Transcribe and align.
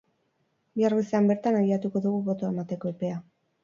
Bihar 0.79 0.95
goizean 1.01 1.31
bertan, 1.33 1.61
abiatuko 1.61 2.05
dugu 2.09 2.27
botoa 2.33 2.53
emateko 2.59 2.97
epea. 2.97 3.27